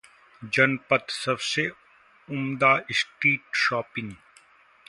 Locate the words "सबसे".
1.15-1.67